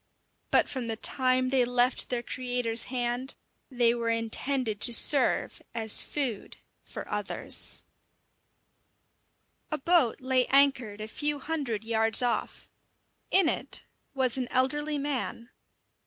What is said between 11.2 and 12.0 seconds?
hundred